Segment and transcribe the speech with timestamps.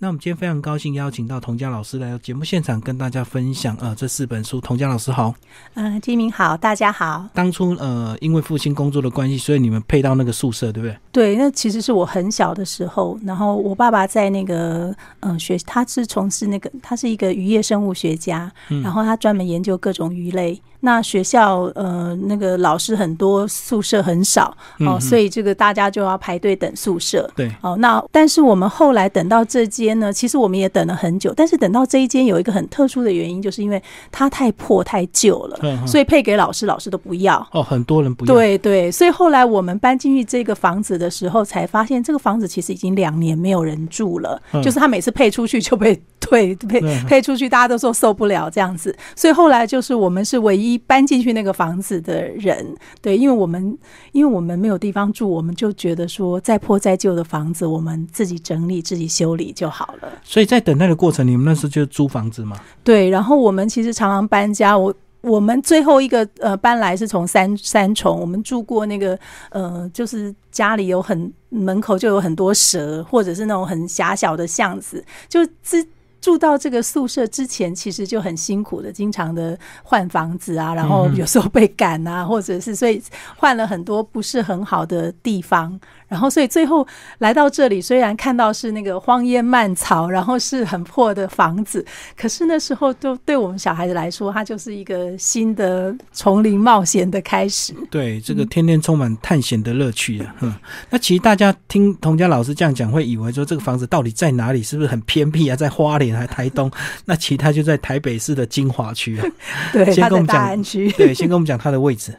[0.00, 4.60] 那我们今天非常高兴邀请到童佳老师来到节目现场，跟大家分享呃这四本书。
[4.60, 5.34] 童佳老师好，
[5.74, 7.26] 嗯，金明好，大家好。
[7.34, 10.96] 当初呃因为父亲工作的关系，所以你们配到那个宿舍，对不对？
[11.10, 20.62] 对，那其实是我很小的时候，然后我爸爸在那个嗯学，他是从事那个，他是一个渔业生物学家，然后他专门研究各种鱼类。
[20.80, 27.28] 那学校呃那个老师很多，宿舍很少哦，所以这个大家就要排队等宿舍。
[27.34, 37.44] 对，哦，那但是我们后来等到这间呢，其实我们也等了很久，但是等到这一间有一个很特殊的原因，就是因为它太破太旧了，所以配给老师，老师都不要。
[37.52, 38.32] 哦，很多人不要。
[38.32, 50.68] 对对，所以后来我们搬进去这个房子的时候，才发现这个房子其实已经两年没有人住了，就是他每次配出去就被 退配配出去，大家都说受不了这样子，所以后来就是我们是唯一。
[50.68, 53.78] 一搬进去那个房子的人，对，因为我们
[54.12, 60.08] 因为我们没有地方住，我们就觉得说再破再旧的房子，我们自己整理、自己修理就好了。
[60.22, 62.56] 所以在等待的过程，你们那时候就租房子吗？
[62.84, 64.76] 对，然后我们其实常常搬家。
[64.76, 69.18] 我我们最后一个呃搬来是从三三重，我们住过那个
[69.50, 75.86] 呃，就是家里有很门口就有很多蛇，或者是那种很狭小的巷子，就自。
[76.20, 83.00] 住到这个宿舍之前，其实就很辛苦的，经常的换房子啊，然后有时候被赶啊，或者是所以
[83.36, 85.78] 换了很多不是很好的地方。
[86.08, 86.86] 然后，所以最后
[87.18, 91.84] 来到这里，虽然看到是那个荒烟蔓草，然后是很破的房子，
[92.16, 97.74] 可是那时候都对我们小孩子来说，它就是一个新的丛林冒险的开始。
[97.90, 100.34] 对，这个天天充满探险的乐趣啊！
[100.40, 100.54] 嗯，
[100.90, 104.62] 那其实大家听童佳老师这样讲，会以为说这个房子到底在哪里？
[104.62, 105.54] 是不是很偏僻啊？
[105.54, 106.70] 在花莲还台东？
[107.04, 109.26] 那其实它就在台北市的金华区啊。
[109.72, 110.90] 对，先跟我们讲区。
[110.92, 112.14] 对，先跟我们讲它的位置。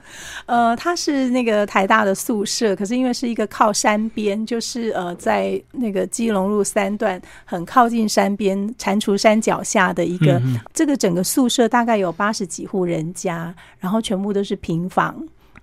[0.49, 3.73] 呃，它是那个台大的宿舍，可是因为是一个靠。
[3.79, 10.41] 山边就是呃，在那个基隆路三段很靠近山边蟾蜍山脚下的一个，
[10.73, 15.15] 这个整个宿舍大概有八十几户人家，然后全部都是平房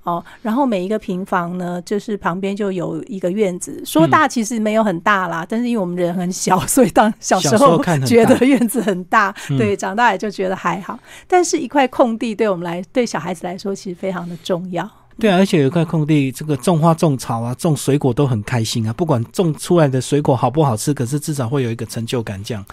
[0.06, 10.97] 哦，然后每一个平房呢，就是旁边就有一个院子，说大其实没有很大啦，但是因为我们人很小，所以当小时候觉得院子很大，对，长大也就觉得还好，
[11.27, 14.89] 但是一块空地对我们来，对小孩子来说其实非常的重要。
[15.19, 18.93] 对啊，而且有一块空地，这个种花种草啊，种水果都很开心啊。
[18.93, 22.43] 不管种出来的水果好不好吃，可是至少会有一个成就感。
[22.44, 22.65] 这样，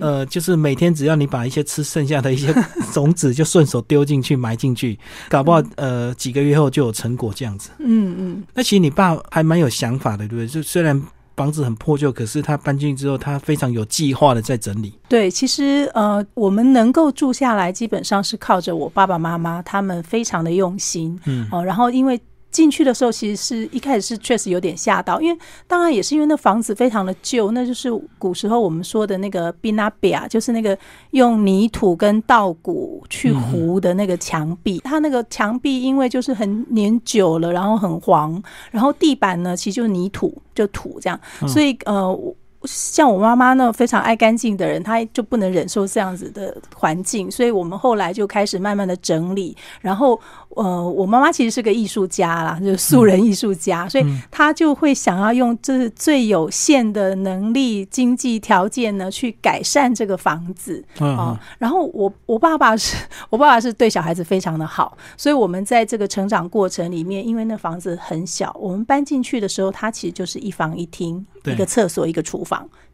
[0.00, 2.54] 呃，就是每天只要你把一些吃剩下的一些
[2.92, 7.70] 种子，就顺手丢进去埋进去，搞不好呃几个月后就有成果这样子。
[7.78, 8.44] 嗯嗯。
[8.54, 10.46] 那其实你爸还蛮有想法的，对不对？
[10.46, 11.00] 就虽然。
[11.40, 14.92] 房子很破旧，可是他搬进去之后，他非常有计划的在整理。
[15.08, 21.18] 对，其实呃，我们能够住下来，基本上是靠着我爸爸妈妈，他们非常的用心。
[21.24, 22.20] 嗯，哦，然后因为。
[22.50, 30.76] 进去的时候，其实是一开始是确实有点吓到，因为当然也是因为那房子非常的旧，那就是古时候我们说的那个 binabia，就是那个
[31.12, 34.80] 用泥土跟稻谷去糊的那个墙壁。
[34.84, 42.18] 它那个墙壁因为就是很年久了，然后很黄，然后地板呢其实就是泥土，就土这样，所以呃。
[42.64, 49.56] 像我妈妈那非常爱干净的人，她就不能忍受这样子的环境，所以我们后来就开始慢慢的整理。
[49.80, 61.38] 然后，呃，我妈妈其实是个艺术家啦，就是素人艺术家，所以她就会想要用这最有限的能力、经济条件呢，去改善这个房子啊。
[61.58, 62.96] 然后我我爸爸是
[63.30, 71.24] 我爸爸是对小孩子非常的好，所以我们在这个成长过程里面，因为那房子很小，我们搬进去的时候，它其实就是一房一厅。
[71.46, 72.49] 一个厕所，一个厨房，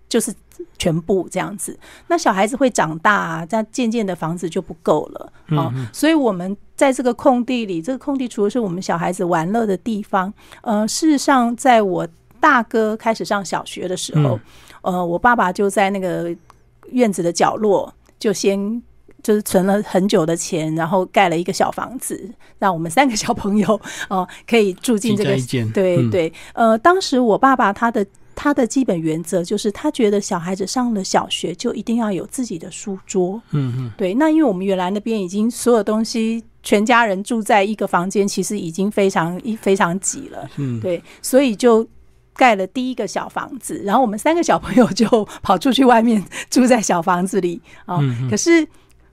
[0.09, 0.35] 就是
[0.79, 1.79] 全部这样子。
[2.09, 5.73] 那小孩子会长大啊，这样渐渐的房子就不够了啊。
[5.93, 12.07] 所以，我们在这个空地里，这个空地除了是我们小孩子玩乐的地方，呃，事实上，在我
[12.41, 14.39] 大哥开始上小学的时候，
[14.83, 16.35] 呃，我爸爸就在那个
[16.91, 18.83] 院子的角落，就先。
[19.23, 22.31] 就是存了很久的钱，然后盖了一个小房子，
[22.61, 25.37] 让我们三个小朋友哦可以住进这个。
[25.73, 28.07] 对对，呃，当时我爸爸他的
[28.37, 33.43] 他的基本原则就是，他觉得小孩子上了小学就一定要有自己的书桌。
[33.51, 33.91] 嗯嗯。
[33.99, 40.49] 对，那因为我们原来那边已经所有东西全家人住在一个房间，其实已经非常一非常挤了。
[40.59, 40.79] 嗯。
[40.79, 41.85] 对，所以就
[42.35, 45.09] 盖了第一个小房子，然后我们三个小朋友就
[45.43, 47.99] 跑出去外面住在小房子里啊。
[48.31, 48.69] 可是。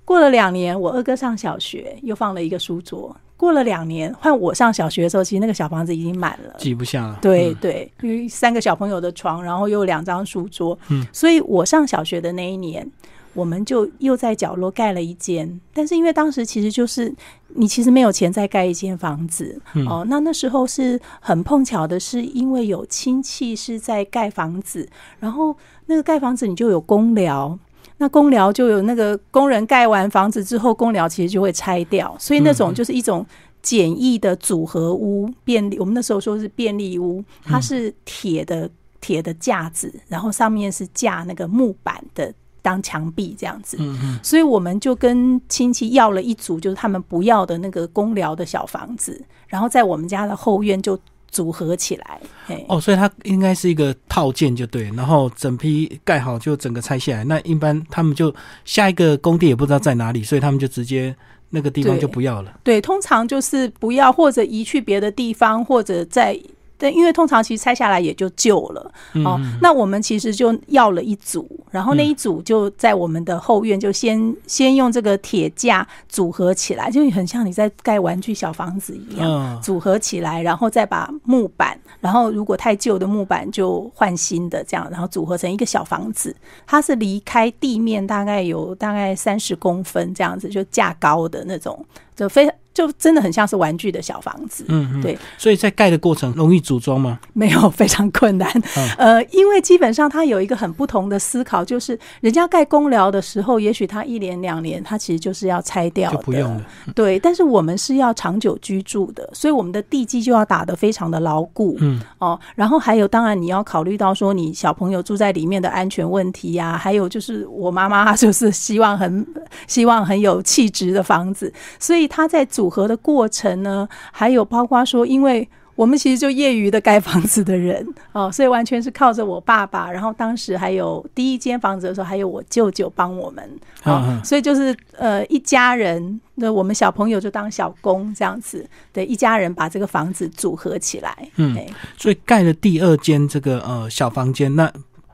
[0.05, 3.15] 过了两年，我二哥上小学，又放了一个书桌。
[3.35, 7.19] 过了两年，换我上小学的时候，其实那个小房子已经满了，挤不下了。
[7.21, 12.89] 对对，因为三个小朋友的床，然后又有两张书桌，嗯，所以我上小学的那一年，
[13.33, 15.59] 我们就又在角落盖了一间。
[15.73, 17.13] 但是因为当时其实就是
[17.49, 19.59] 你其实没有钱再盖一间房子。
[19.87, 24.87] 哦，那那时候是很碰巧的，是因为有亲戚是在盖房子，
[25.19, 25.55] 然后
[25.87, 27.57] 那个盖房子你就有公寮，
[27.97, 33.25] 那公寮就有那个工人盖完房子之后，公寮其实就会拆掉，所以那种就是一种
[33.61, 35.79] 简易的组合屋便利。
[35.79, 38.69] 我们那时候说是便利屋，它是铁的
[39.01, 42.33] 铁的架子，然后上面是架那个木板的。
[42.63, 43.77] 当墙壁这样子，
[44.23, 50.97] 所以我们就跟亲戚要了一组，就是他们不要的那个公寮的小房子，然后在我们家的后院就
[51.33, 52.21] 组合起来。
[52.67, 57.23] 哦，所以它应该是一个套件就对，然后整批盖好就整个拆下来。
[57.23, 58.33] 那一般他们就
[58.63, 61.15] 下一个工地也不知道在哪里，所以他们就直接
[61.49, 62.59] 那个地方就不要了。
[62.63, 66.39] 对，通常就是不要或者移去别的地方，或者在。
[66.83, 68.91] 对，因为通常其实拆下来也就旧了
[69.23, 69.39] 哦。
[69.61, 86.35] 那我们其实就要了一组，然后那一组就在我们的后院，就先先用这个铁架组合起来，就很像你在盖玩具小房子一样，组合起来，然后再把木板，然后如果太旧的木板就换新的，这样，然后组合成一个小房子。
[86.67, 92.53] 它是离开地面大概有大概三十公分这样子，就架高的那种，就非常。
[92.73, 97.19] 就真的很像是玩具的小房子，嗯，对，所以在盖的过程容易组装吗？
[97.33, 98.49] 没有，非常困难。
[98.97, 106.65] 呃，因为基本上它有一个很不同的思考，就是人家盖公寮的时候，也许他一年两年，他其实就是要拆掉就不用了。
[106.95, 111.77] 对，但是我们是要长久居住的，所以我们的地基就要打得非常的牢固。
[111.79, 119.23] 嗯，哦，然后还有，当然你要考虑到说你小朋友住在里面的安全问题呀，还有就是我妈妈就是希望很
[119.67, 122.62] 希望很有气质的房子，所以她在组。
[122.63, 125.45] 组合的过程呢，还有包括说，因为
[125.75, 129.91] 我们其实就业余的盖房子的人 哦，所以完全是靠着我爸爸。
[129.91, 141.13] 然后当时还有第一间房子的时候，还有我舅舅帮我们啊，所以就是呃一家人，那我们小朋友就当小工这样子，对，一家人把这个房子组合起来。
[141.35, 141.53] 嗯，
[141.97, 144.71] 所以盖了第二间这个呃小房间，那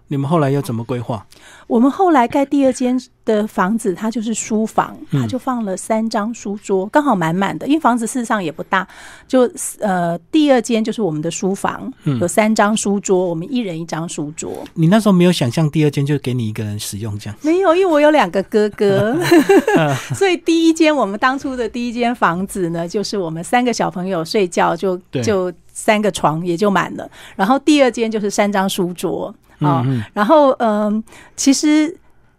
[0.10, 1.26] 你们后来又怎么规划？
[1.68, 7.68] 我们后来盖第二间的房子，它就是书房，它就放了三张书桌，刚好满满的。
[7.68, 8.88] 因为房子事实上也不大，
[9.28, 9.48] 就
[9.80, 14.52] 呃，第二间就是我们的书房，有三张书桌，我们一人一张书桌。
[14.74, 17.38] 你那时候没有想象第二间就给你一个人使用这样？
[17.44, 19.16] 没有，因为我有两个哥哥，
[20.16, 29.32] 所以第一间我们当初的第一间房子呢，就是我们三个小朋友睡觉就就三个床也就满了，然后第二间就是三张书桌。
[29.60, 31.04] 啊，然后嗯，
[31.36, 31.96] 其实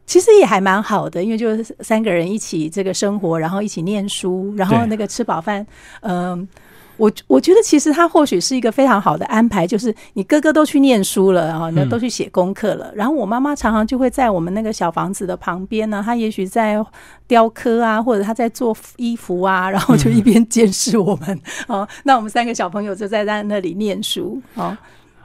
[0.06, 5.64] 其实也还蛮好的，因为就是三个人一起这个生活，然后一起念书，然后那个吃饱饭，
[6.00, 6.48] 嗯，
[6.96, 16.84] 我我觉得其实他或许是一个非常好的安排，就是你哥哥都去念书了，然后那都去写功课了，然后我妈妈常常就会在我们那个小房子的旁边呢，她也许在
[17.28, 24.76] 雕刻啊，或者她在做衣服啊， 然后就一边监视我们，哦，那我们三个小朋友就在在那里念书，哦。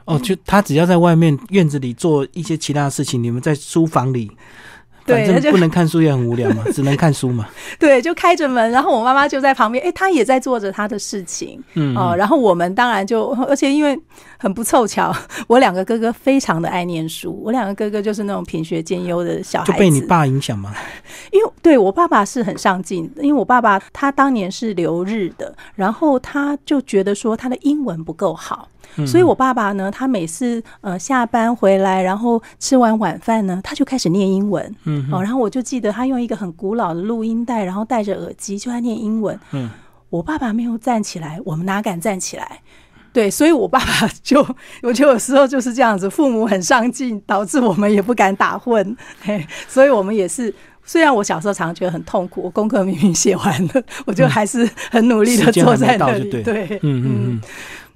[0.06, 4.30] 哦，就他只要在外面院子里做一些其他的事情，你们在书房里，
[5.04, 7.46] 反正不能看书也很无聊嘛， 只能看书嘛。
[7.78, 13.96] 对，就开着门，然后我妈妈就在旁边，哎，她也在做着她的事情，嗯，哦，然后我们当然就， 而且因为
[14.38, 15.14] 很不凑巧，
[15.46, 20.74] 我两个哥哥非常的爱念书，我两个哥哥就是那种品学兼优的小孩子，就被你爸影响吗？
[21.32, 28.68] 因为对我爸爸是很上进，因为我爸爸他当年是留日的，然后他就觉得说他的英文不够好。
[29.06, 34.74] 所以，我爸爸呢，他每次呃下班回来，然后吃完晚饭呢，他就开始念英文。
[34.84, 39.38] 嗯，哦，然后我就记得他用一个很古老的录音带，然后戴着耳机就在念英文。
[39.52, 39.68] 嗯，
[40.08, 42.60] 我爸爸没有站起来，我们哪敢站起来？
[43.12, 44.40] 对，所以我爸爸就，
[44.82, 48.96] 我觉得有时候就是这样子，父母很上进，导致我们也不敢打混。
[49.20, 50.54] 嘿，所以我们也是，
[50.86, 56.30] 虽然我小时候常常觉得很痛苦，我功课明明写完了，我就还是很努力的坐在那里。
[56.30, 57.40] 对，嗯嗯嗯。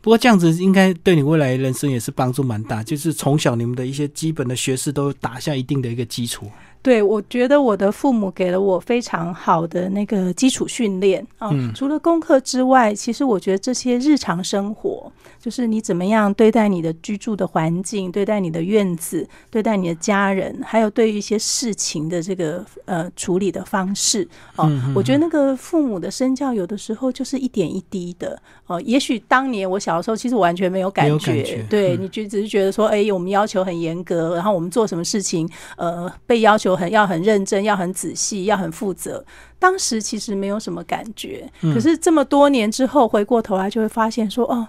[0.02, 6.50] 不过这样子应该对你未来人生也是帮助蛮大，就是从小你们的一些基本的学识都打下一定的一个基础。
[6.82, 11.50] 对，我觉得我的父母给了我非常好的那个基础训练啊。
[11.74, 15.10] 除了功课之外，其实我觉得这些日常生活。
[15.38, 28.78] 就是你怎么样对待你的居住的环境，对待你的院子，对待你的家人，还有对于一些事情的这个呃处理的方式哦，我觉得那个父母的身教有的时候就是一点一滴的哦。
[28.82, 39.24] 也许当年我小的时候，其实完全没有感觉，对你就只是觉得说，哎，我们要求很严格，然后我们做什么事情，呃，被要求很要很认真，要很仔细，要很负责。
[39.58, 44.68] 当时其实没有什么感觉，可是这么多年之后回过头来，就会发现说，哦。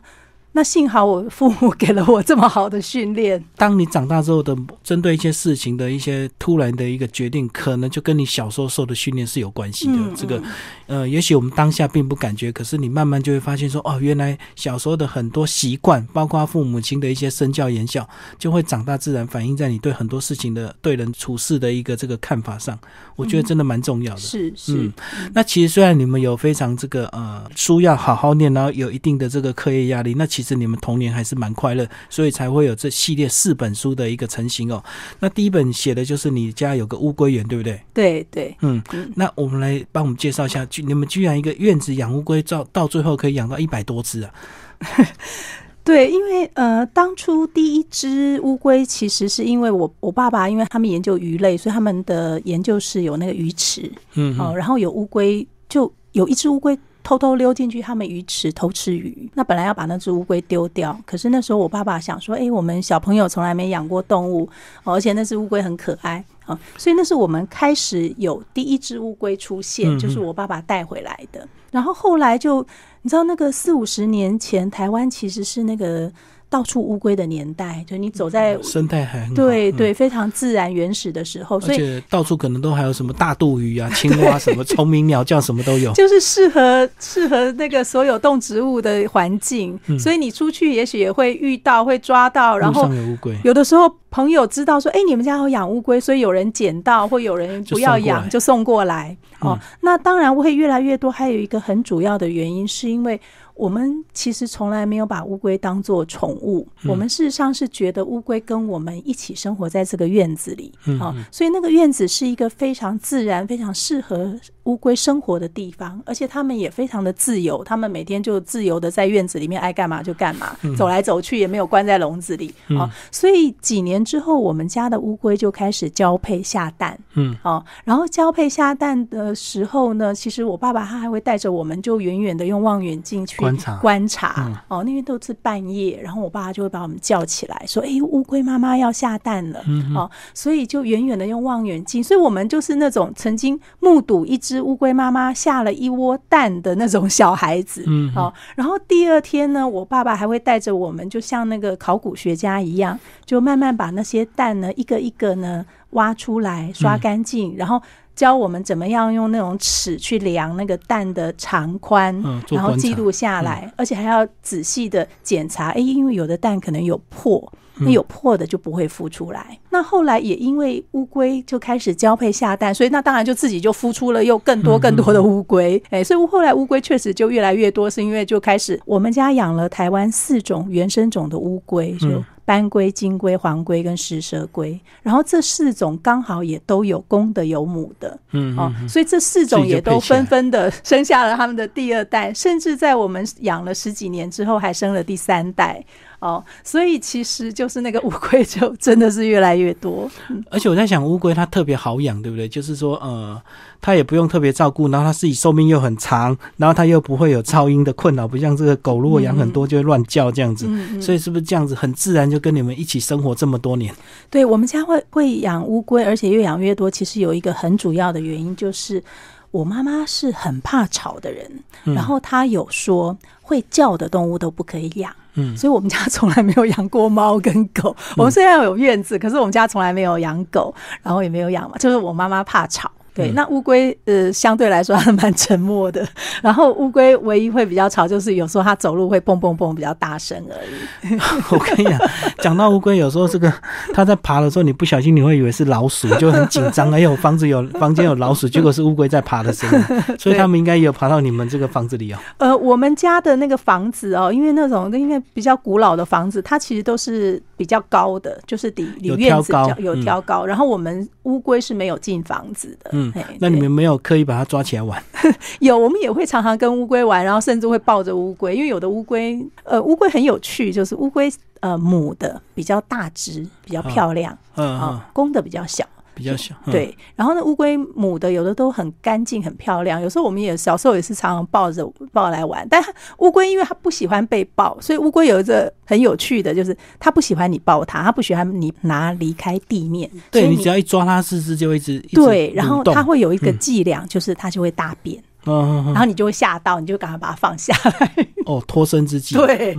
[0.53, 3.41] 那幸好我父母给了我这么好的训练。
[3.55, 9.93] 当你长大之后的，针对一些事情的一些突然的一个决定，可能就跟你小时候受的训练是有关系的。
[10.13, 10.43] 这个，
[10.87, 22.77] 呃，也许我们当下并不感觉，可是你慢慢就会发现说，哦，原来小时候的很多习惯，包括父母亲的一些身教言教，就会长大自然反映在你对很多事情的对人处事的一个这个看法上。
[23.15, 24.19] 我觉得真的蛮重要的。
[24.19, 24.91] 是是。
[25.33, 34.83] 那其实虽然你们有非常这个呃书要好好念，然后有一定的这个课业压力，那其实你们童年还是蛮快乐，所以才会有这系列四本书的一个成型哦。
[35.19, 37.81] 那第一本写的就是你家有个乌龟园，对不对？
[37.93, 38.81] 对对，嗯。
[39.15, 44.33] 那我们来帮我们介绍一下，你们居然一个院子养乌龟，到到最后可以养到一百多只啊！
[45.83, 56.77] 对，因为呃，当初第一只乌龟其实是因为我我爸爸，因为他们研究鱼类，所以他们的研究室有那个鱼池，嗯，哦，然后有乌龟，就有一只乌龟。
[57.03, 64.47] 偷偷溜进去他们鱼池偷吃鱼，那本来要把那只乌龟丢掉，可是那时候我爸爸想说，哎，我们小朋友从来没养过动物，
[64.83, 71.47] 而且那只乌龟很可爱啊，所以那是我们开始有第一只乌龟出现，就是我爸爸带回来的。
[71.71, 72.65] 然后后来就
[73.01, 76.11] 你知道，那个四五十年前台湾其实是那个。
[76.51, 89.79] 到处乌龟的年代，就你走在生态还很对对非常自然原始的时候，所以到处可能都还有什么大肚鱼啊、 青蛙什么虫鸣鸟叫什么都有，就是适合适合那个所有动植物的环境。
[89.97, 93.33] 所以你出去也许也会遇到，会抓到，然后有乌龟。
[93.45, 99.15] 有的时候朋友知道说，哎，你们家有养乌龟，所以有人捡到，或有人不要养就送过来。
[99.39, 101.09] 哦，那当然会越来越多。
[101.09, 103.17] 还有一个很主要的原因，是因为。
[103.55, 114.39] 我们其实从来没有把乌龟当做宠物，我们事实上是觉得乌龟跟我们一起生活在这个院子里啊，所以那个院子是一个非常自然、非常适合。
[114.65, 122.89] 乌龟生活的地方，而且它们也非常的自由，它们每天就自由的在院子里面爱干嘛就干嘛，走来走去也没有关在笼子里啊。
[123.11, 133.77] 所以几年之后，我们家的乌龟就开始交配下蛋，嗯，哦，然后交配下蛋的时候呢，其实我爸爸他还会带着我们，就远远的用望远镜去观察。
[133.77, 139.59] 观察，哦，那边都是半夜，然后我爸就会把我们叫起来，说：“哎，乌龟妈妈要下蛋了。”
[139.95, 144.50] 哦，所以就远远的用望远镜，所以我们就是那种曾经目睹一只。
[144.51, 157.81] 只乌龟妈妈下了一窝蛋的那种小孩子，嗯，好，然后第二天呢，我爸爸还会带着我们，就像那个考古学家一样，就慢慢把那些蛋呢一个一个呢挖出来，刷干净，然后
[158.13, 167.49] 教我们怎么样用那种尺去量那个蛋的长宽，嗯然后记录下来，而且还要仔细的检查，哎，因为有的蛋可能有破。
[167.81, 169.57] 那有破的就不会孵出来。
[169.69, 175.81] 那后来也因为乌龟就开始交配下蛋，所以那当然就自己就孵出了又更多更多的乌龟。
[175.89, 184.79] 哎，所以后来乌龟确实就越来越多，是因为就开始我们家养了台湾四种原生种的乌龟，就斑龟、金龟、黄龟跟石蛇龟。
[185.01, 195.83] 然后这四种刚好也都有公的有母的，嗯，哦，所以这四种也都纷纷的 生下了他们的第二代，甚至在我们养了十几年之后，还生了第三代。
[196.21, 200.07] 哦，所以其实就是那个乌龟就真的是越来越多，
[200.51, 202.47] 而且我在想乌龟它特别好养，对不对？
[202.47, 203.41] 就是说呃，
[203.81, 210.69] 它也不用特别照顾，然后它自己寿命又很长，然后它又不会有噪音的困扰，不像这个狗如果养很多就会乱叫这样子。
[211.01, 213.91] 所以是不是这样子很自然就跟你们一起生活这么多年？
[214.29, 216.89] 对我们家会会养乌龟，而且越养越多。
[216.89, 219.03] 其实有一个很主要的原因就是。
[219.51, 221.45] 我妈妈是很怕吵的人，
[221.83, 227.95] 然后她有说会叫的动物都不可以养，嗯，所以我们家从来没有养过猫跟狗。
[228.17, 232.91] 我们虽然有院子，可是我们家从来没有养狗，然后也没有养嘛，就是我妈妈怕吵。
[233.13, 236.07] 对，那乌龟呃相对来说还蛮沉默的。
[236.41, 241.19] 然后乌龟唯一会比较吵，就是有时候它走路会蹦蹦蹦比较大声而已。
[241.51, 241.99] 我跟你讲，
[242.39, 243.51] 讲到乌龟，有时候这个
[243.93, 246.91] 它在爬的时候，你不小心你会以为是老鼠，就很紧张。
[246.91, 249.81] 哎呦，房子有房间有老鼠，结果是乌龟在爬的声音。
[250.17, 252.17] 所以他们应该有爬到你们这个房子里哦。
[252.37, 260.45] 呃，我们家的那个房子哦，因为那种因为比较古老的房子，它其实都是比较高的，就是底里院子有挑高。
[260.45, 262.89] 然后我们乌龟是没有进房子的。
[262.93, 263.00] 嗯，
[263.39, 265.01] 那你们没有刻意把它抓起来玩？
[265.59, 275.85] 有，我们也会常常跟乌龟玩，然后甚至会抱着乌龟，因为有的乌龟，呃，乌龟很有趣，就是乌龟，呃，母的比较大只，比较漂亮，嗯，公的比较小。
[276.21, 276.95] 比较小，对。
[277.15, 279.99] 然后呢，乌龟母的有的都很干净、很漂亮。
[279.99, 282.67] 有时候我们也小时候也是常常抱着抱来玩。
[282.69, 282.81] 但
[283.17, 290.09] 乌龟因为它不喜欢被抱，所以乌龟有一个很有趣的，就是它不喜欢你抱它，它不喜欢你拿离开地面。
[290.29, 292.53] 对你只要一抓它，四肢就一直对。
[292.55, 295.21] 然后它会有一个伎俩，就是它就会大便。
[295.45, 298.27] 嗯，然后你就会吓到，你就赶快把它放下来。
[298.45, 299.35] 哦，脱身之计。
[299.35, 299.77] 对，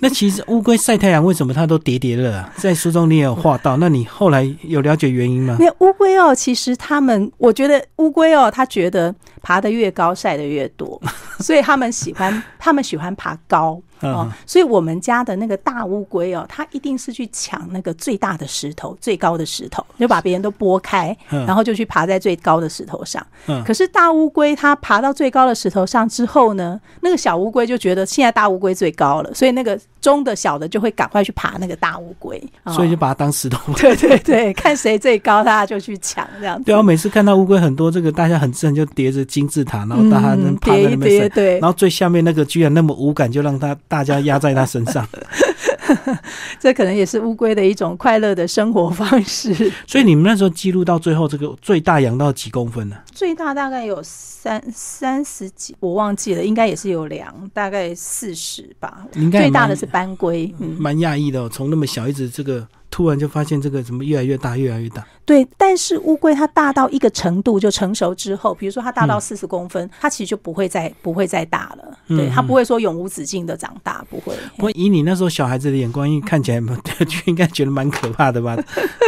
[0.00, 2.50] 那其实乌龟晒太阳为什么它都叠叠乐啊？
[2.56, 5.56] 在书中你也有画到，那你后来有了解原因吗？
[5.58, 11.00] 没有乌龟哦，其实他们，我觉得乌龟哦，他觉得爬得越高晒得越多，
[11.40, 13.80] 所以他们喜欢，他们喜欢爬高。
[14.00, 23.24] 哦，所以我们家的那个大乌龟哦，它一定是去抢那个最大的石头、最高的石头，就把别人都拨开，然后就去爬在最高的石头上。
[23.46, 33.72] 嗯，可是大乌龟它爬到最高的石头上之后呢，那个小乌龟就觉得现在大乌龟最高了，所以那个中的小的就会赶快去爬那个大乌龟，所以就把它当石头。
[33.78, 36.64] 对对对，看谁最高，大家就去抢这样子。
[36.64, 45.08] 对啊，每次看到乌龟很多，这个大家很自然就叠着金字塔，然后大家能爬在那边对，然后最下面那个居然那么无感，就让他大家压在他身上。
[46.60, 49.72] 这可能也是乌龟的一种快乐的生活方式。
[49.86, 52.96] 所以你们那时候记录到最后，这个最大养到几公分呢？
[53.10, 59.06] 最大大概有三三十几，我忘记了，应该也是有量，大概四十吧。
[59.30, 62.68] 最大的是斑龟，蛮讶异的哦，从那么小一直这个。
[62.92, 65.02] 突然就发现这个怎么越来越大，越来越大。
[65.24, 71.98] 对，但是乌龟它大到一个程度就成熟之后，比如说它大到四十公分，它其实就不会再不会再大了。
[72.08, 74.34] 对，它不会说永无止境的长大，不会。
[74.56, 78.54] 不过以你那时候小孩子的眼光，看起来就应该觉得蛮可怕的吧？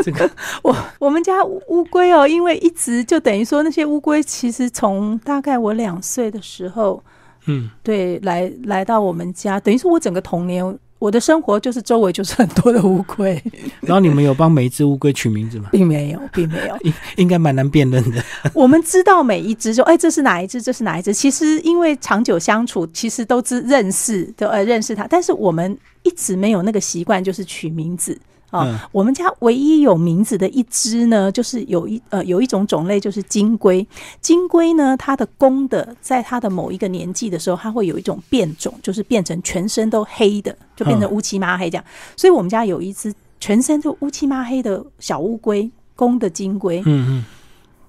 [0.03, 0.31] 这个
[0.63, 7.05] 我我们家乌龟哦，因为一直就等于说那些乌龟，其实从大概我两岁的时候，
[7.45, 10.79] 嗯，对，来来到我们家，等于说我整个童年。
[11.05, 13.39] 我的生活就是周围就是很多的乌龟，
[13.83, 15.69] 然后你们有帮每一只乌龟取名字吗？
[15.71, 18.25] 并没有，并没有， 应应该蛮难辨认的。
[18.55, 20.63] 我们知道每一只，就哎，这是哪一只？
[20.63, 21.13] 这是哪一只？
[21.13, 28.19] 其实因为长久相处，其实都知认识，都呃认识它，但是我们一直没有那个习惯，就是取名字。
[28.55, 33.87] 啊，我们家唯一有名字的一只呢，就是有一呃有一种种类就是金龟。
[34.21, 41.85] 金龟呢，它的公的在它的某一个年纪的时候，它会有一种变种，就是变成全身都黑的，就变成乌漆麻黑这样。
[42.17, 46.81] 所以我们家有一只全身就乌漆麻黑的小乌龟，公的金龟。
[46.87, 47.25] 嗯嗯。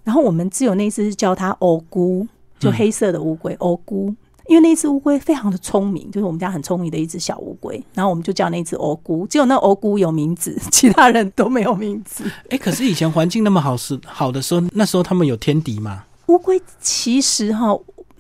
[0.04, 2.28] 然后我们只有那只叫它欧姑，
[2.60, 4.14] 就黑色的乌龟欧姑。
[4.48, 12.24] 因为那只乌龟非常的聪明，就是我们家很聪明的一只小乌龟，然后我们就叫那只欧姑，只有那欧姑有名字， 其他人都没有名字。
[12.50, 16.04] 哎，可是以前环境那么好时好的时候，那时候他们有天敌吗？
[16.28, 17.78] 乌龟其实哈，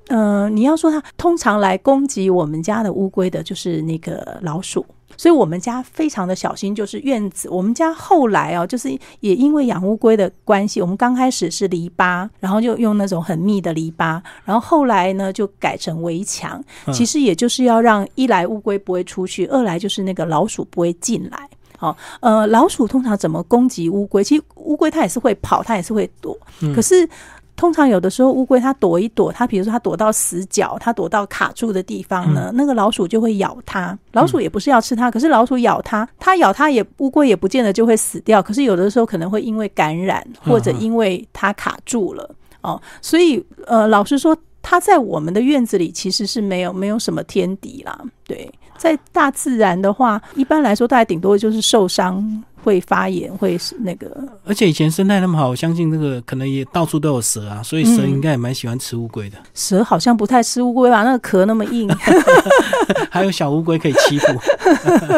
[0.07, 4.85] 呃，你要说它通常来攻击我们家的乌龟的，就是那个老鼠。
[5.17, 7.49] 所以我们家非常的小心，就是院子。
[7.49, 16.63] 我们家后来啊，就是也因为养乌龟的关系，我们刚开始是篱笆，然后就用那种很密的篱笆，然后后来呢就改成围墙。
[16.93, 21.49] 其实也就是要让一来乌龟不会出去，二来就是那个老鼠不会进来。
[21.77, 24.23] 好，呃，老鼠通常怎么攻击乌龟？
[24.23, 26.37] 其实乌龟它也是会跑，它也是会躲，
[26.73, 27.07] 可是。
[27.55, 33.97] 通常有的时候乌龟它躲一躲，它比如说它躲到死角，它躲到卡住的地方呢，那个老鼠就会咬它。
[34.11, 38.43] 老鼠也不是要吃它，可是老鼠咬它，它咬它也乌龟也不见得就会死掉。
[38.43, 42.29] 可是有的时候可能会因为感染或者因为它卡住了
[42.61, 47.97] 哦，所以呃，老实说，它在我们的院子里其实是没有没有什么天敌啦。
[48.25, 52.43] 对，在大自然的话，一般来说大概顶多就是受伤。
[52.65, 54.11] 会发炎，会是那个。
[54.43, 59.37] 而且以前生态那么好，我相信那个可能也到处都有蛇啊，所以蛇应该也蛮喜欢吃乌龟的。
[59.53, 61.03] 蛇好像不太吃乌龟吧？
[61.03, 61.87] 那个壳那么硬。
[63.11, 64.25] 还有小乌龟可以欺负。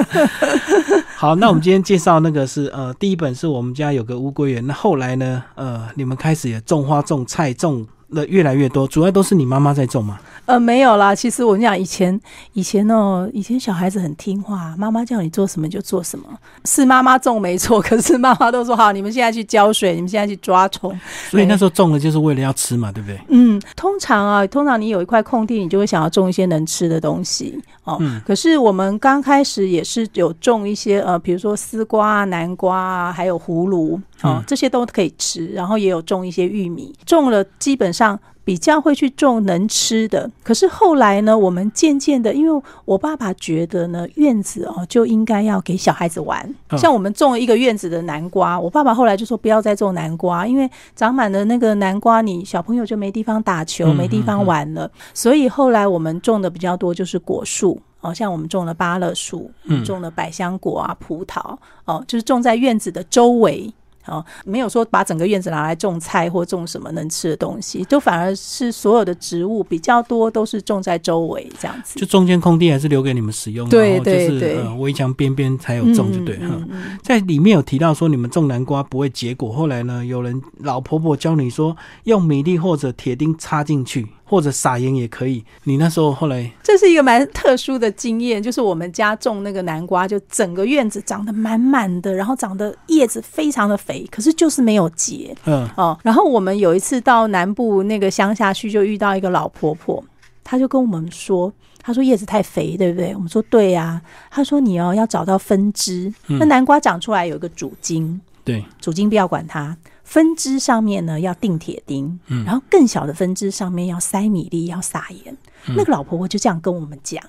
[1.16, 4.68] 好，那我们今天介绍那个是呃，第一本是我们家有个乌龟园。
[4.68, 5.42] 那后来呢？
[5.56, 10.20] 呃，你们开始也种花、种菜、种的越来越多，主要都是你妈妈在种吗？
[10.46, 11.14] 呃，没有啦。
[11.14, 12.20] 其实我跟你讲，以前
[12.54, 16.26] 以前哦，以前小孩子很听话，妈妈叫你做什么就做什么。
[16.64, 20.98] 是妈妈种没错，可是妈妈都说好，你们现在去浇水，你们现在去抓虫。
[21.30, 23.20] 所以那时候种了就是为了要吃嘛，对不对？
[23.28, 28.02] 嗯，通常啊，通常你有一块空地，你就会想要种一些能吃的东西哦。
[28.26, 35.48] 可是我们刚开始也是有种一些呃，比如说丝瓜啊、南瓜啊，还有葫芦哦，这些都可以吃。
[35.48, 38.20] 然后也有种一些玉米，种了基本上。
[38.48, 46.56] 比较会去种能吃的，可是后来呢，我们渐渐的，因为我爸爸觉得呢，院子哦就应该要给小孩子玩。
[46.78, 54.90] 像我们种了一个院子的南瓜，我爸爸后来就说不要再种南瓜，因为长满了那个南瓜，你小朋友就没地方打球，没地方玩了。
[55.14, 59.52] 所以后来我们种的比较多就是果树，哦，像我们种了芭乐树，
[59.84, 63.74] 种了百香果啊、葡萄，哦，就是种在院子的周围。
[64.08, 72.00] 哦，没有说把整个院子拿来种菜或种什么能吃的东西，就反而是所有的植物比较多，都是种在周围这样子。
[72.00, 76.58] 就中间空地还是留给你们使用，对对对，围墙边边才有种，就对哈。
[77.02, 84.08] 在里面有提到说你们种南瓜不会结果，后来呢，有人老婆婆教你说用米粒或者铁钉插进去。
[84.30, 85.44] 或者撒盐也可以。
[85.64, 95.34] 你那时候后来，这是一个蛮特殊的经验，就是我们家种那个南瓜，就整个院子长得满满的，然后长得叶子非常的肥，可是就是没有结。
[95.46, 100.04] 嗯哦，然后我们有一次到南部那个乡下去，就遇到一个老婆婆，
[100.44, 103.16] 她就跟我们说，她说叶子太肥，对不对？
[103.16, 104.02] 我们说对呀。
[104.30, 109.76] 她说你哦要找到分支，那南瓜长出来有一个主茎，对，主茎不要管它。
[110.08, 115.38] 分支上面呢要钉铁钉，嗯，然后更小的分支上面要塞米粒，要撒盐。
[115.76, 117.22] 那个老婆婆就这样跟我们讲，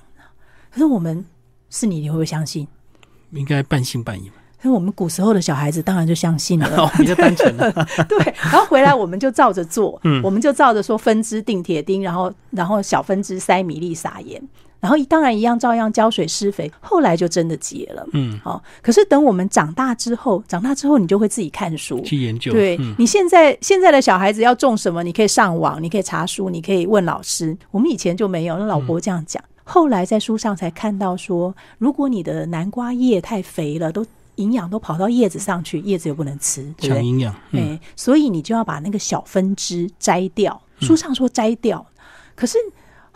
[0.71, 1.25] 可是我们
[1.71, 2.69] 是你，你会不会相信？
[3.33, 4.31] 应该半信半疑。
[4.63, 7.73] 所以我们古时候的小孩子当然就相信了，比较单纯了。
[8.09, 14.41] 对，然后回来我们就照着做，嗯，我们就照着说分支钉铁钉，然后然后小分支塞米粒撒盐。
[14.81, 18.07] 然后当然一样，照样浇水施肥，后来就真的结了。
[18.13, 18.63] 嗯，好。
[18.81, 22.53] 可是等我们长大之后，长大之后你就会自己看书去研究。
[22.53, 27.57] 对，你现在现在的小孩子要种什么，你可以上网，你可以查书，你可以问老师。
[27.73, 29.43] 我们以前就没有，那老伯这样讲。
[29.65, 37.35] 后来在书上才看到说，如果你的南瓜叶太肥了，都营养都跑到叶子上去，叶子又不能吃，抢营养。
[37.51, 40.63] 哎，所以你就要把那个小分支摘掉。
[40.81, 41.85] 书上说摘掉，
[42.37, 42.57] 可是。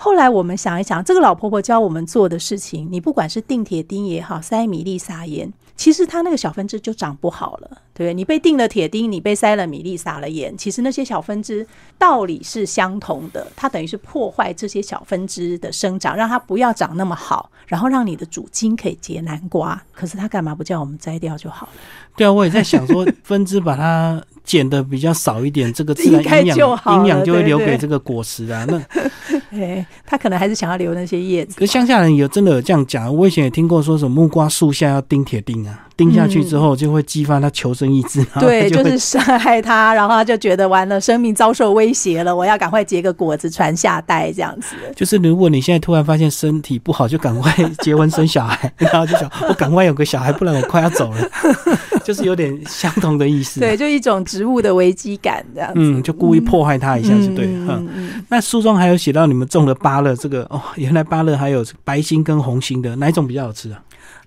[0.02, 8.12] 后来我们想一想，这个老婆婆教我们做的事情，你不管是钉铁钉也好，塞米粒撒盐，其实它那个小分支就长不好了，对不对？
[8.12, 11.64] 你被钉了铁钉，你被塞了米粒，撒了盐，其实那些小分支
[11.98, 19.80] 道理是相同的，它等于是破坏这些小分支的生长，让它不要长那么好，然后让你的主茎可以结南瓜。
[19.92, 21.72] 可是他干嘛不叫我们摘掉就好了？
[22.16, 26.58] 对啊，我也在想说，分支把它剪的比较少一点，这个自然营养
[26.98, 28.64] 营养就会留给这个果实啊。
[28.68, 28.82] 那。
[29.50, 31.56] 对他可能还是想要留那些叶子。
[31.58, 35.88] 可乡下人有真的有这样讲，我以前也听过说什么木瓜树下要钉铁钉啊。
[36.02, 38.24] 钉下去之后，就会激发他求生意志。
[38.40, 44.74] 对，就是伤害他，然后他就觉得完了，生命遭受威胁了，我要赶快结个果子传下代，这样子。
[44.96, 51.30] 就是如果你现在突然发现身体不好，就赶快结婚生小孩， 然后就想我赶快有个小孩，不然我快要走了。
[52.02, 53.60] 就是有点相同的意思。
[53.60, 55.74] 对，就一种植物的危机感这样子。
[55.76, 57.46] 嗯，就故意破坏他一下就对。
[57.46, 58.10] 嗯嗯。
[58.28, 63.80] 那书中还有写到你们种的芭乐，这个哦，原来芭乐还有白心跟红心的，哪一种比较好吃啊？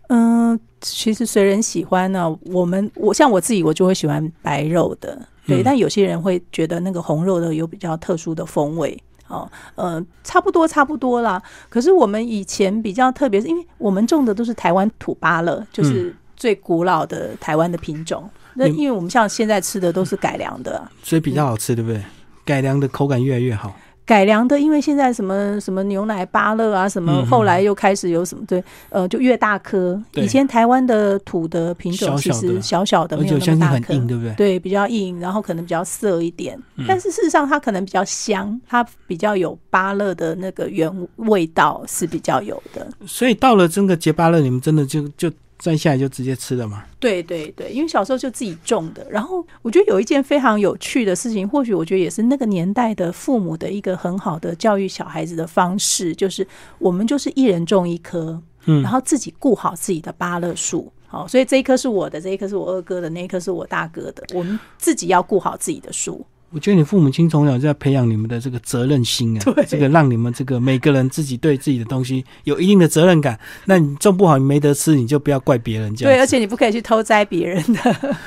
[0.10, 2.34] 嗯，其实随人喜欢呢。
[2.46, 5.64] 我们我像我自己，我就会喜欢白肉的，对。
[5.64, 8.98] 但有些人会觉得那个红肉的有比较特殊的风味。
[9.28, 11.42] 哦，呃，差不多差不多啦。
[11.68, 18.30] 可是我们以前比较特别，是因为我们种的都是台湾土芭乐，就是最古老的台湾的品种。
[18.54, 22.00] 那因为我们像现在吃的都是改良的，所以比较好吃，对不对？
[22.46, 23.76] 改良的口感越来越好。
[24.06, 30.00] 改良的，因为现在什么什么牛奶芭乐啊，什么后来又开始有什么对，呃，就越大颗。
[30.14, 34.34] 以前台湾的土的品种其实小小的，没有那么大颗，对不对？
[34.36, 36.58] 对，比较硬，然后可能比较涩一点。
[36.88, 42.88] 但是事实上，它可能比较香，它比较有芭乐的那个原味道是比较有的。
[43.08, 45.32] 所以到了这个结芭乐，你们真的就就。
[45.66, 46.84] 摘下来就直接吃了吗？
[47.00, 49.04] 对对对，因为小时候就自己种的。
[49.10, 56.48] 然后我觉得有一件非常有趣的事情，或许我觉得也是那个年代的父母的一个很好的教育小孩子的方式，就是
[56.78, 60.92] 我们就是一人种一棵，嗯，然后自己顾好自己的芭乐树。
[61.08, 64.24] 好，所以这一棵是我的，这一棵是我二哥的，那一棵是我大哥的。
[64.36, 66.24] 我们自己要顾好自己的树。
[66.52, 73.38] 我觉得你父母亲从小就在培养你们的这个责任心啊，这个让你们这个每个人自己对自己的东西有一定的责任感。
[73.66, 75.94] 那你种不好，你没得吃，你就不要怪别人。
[75.96, 78.18] 这样对，而且你不可以去偷摘别人的。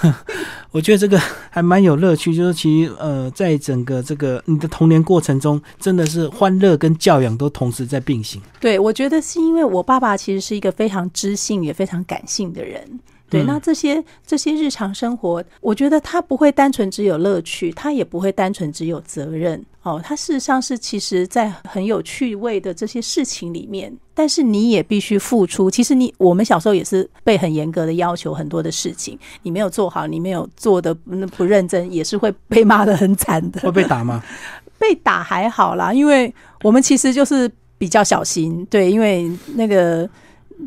[0.70, 8.42] 我觉得这个还蛮有乐趣，就是其实呃，在整个这个你的童年过程中，真的是欢乐跟教养都同时在并行。
[8.60, 13.00] 对，我觉得是因为我爸爸其实是一个非常知性也非常感性的人。
[13.30, 20.00] 对，那这些这些日常生活，我觉得他不会单纯只有乐趣，他也不会单纯只有责任哦。
[20.02, 25.70] 他事实上是其实在很有趣味的这些事情里面，但是你也必须付出。
[25.70, 33.60] 其实你我们小时候也是被很严格的要求很多的事情，你没有做好，你没有做的不不认真，也是会被骂的很惨的。
[33.60, 34.22] 会被打吗？
[34.78, 38.64] 被打还好啦，因为我们其实就是比较小心。
[38.70, 40.08] 对，因为那个。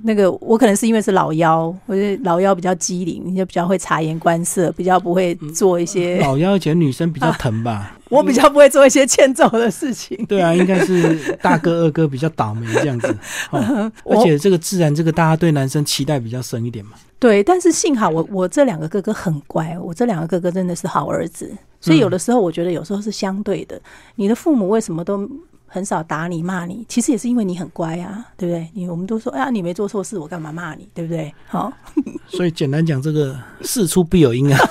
[0.04, 7.98] 那个我可能是因为是老幺，我觉得老幺比较机灵，就比较会察言观色，比较不会做一些 老幺，而且女生比较疼吧。
[8.10, 10.26] 我比较不会做一些欠揍的事情。
[10.26, 13.16] 对啊，应该是大哥二哥比较倒霉这样子。
[13.52, 16.92] 而且这个自然，这个大家对男生期待比较深一点嘛。
[17.20, 21.50] 对，但是幸好我我这两个哥哥很乖，我这两个哥哥真的是好儿子，
[21.80, 23.80] 所以有的时候我觉得有时候是相对的。
[24.16, 25.30] 你的父母为什么都？
[25.74, 28.68] 很少打你骂你，其实也是因为你很乖啊，对不对？
[28.74, 31.34] 你我们都说，哎呀，你没做错事，我干嘛骂你，对不对？
[31.48, 31.72] 好，
[32.28, 34.60] 所以简单讲，这个事出必有因啊。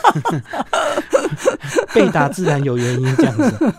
[1.95, 3.73] 被打自然有原因这样子。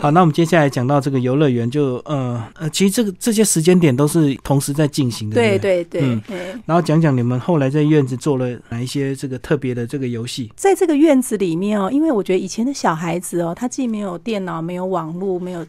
[0.00, 5.34] 好，那我们接下来讲到这个游乐园，就呃呃，其实这个这些时间点都是同时在进行的。
[5.34, 6.62] 对对对，嗯。
[6.64, 10.52] 然后讲讲你们后来在院子做了哪一些这个特别的这个游戏？
[10.56, 15.66] 在这个院子里面哦，因为我觉得以前的小孩子哦，他既没有电脑，没有网络，没有，